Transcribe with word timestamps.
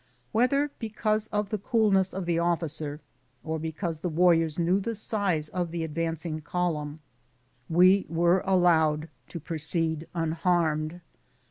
Whether 0.31 0.71
because 0.79 1.27
of 1.27 1.49
the 1.49 1.59
cool 1.59 1.91
ness 1.91 2.11
of 2.11 2.25
the 2.25 2.39
officer, 2.39 3.01
or 3.43 3.59
because 3.59 3.99
the 3.99 4.09
warriors 4.09 4.57
knew 4.57 4.77
of 4.77 4.81
the 4.81 4.95
size 4.95 5.47
of 5.49 5.69
the 5.69 5.83
advancing 5.83 6.41
column, 6.41 6.99
we 7.69 8.07
were 8.09 8.39
allowed 8.43 9.09
to 9.27 9.39
pro 9.39 9.57
ceed 9.57 10.07
unharmed. 10.15 11.01